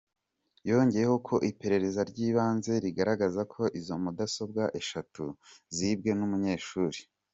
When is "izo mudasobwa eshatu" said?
3.79-5.23